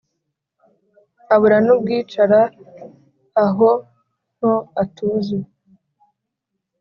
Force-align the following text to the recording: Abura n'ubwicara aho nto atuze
Abura 1.33 1.57
n'ubwicara 1.65 2.39
aho 3.45 3.69
nto 4.37 4.55
atuze 4.83 5.37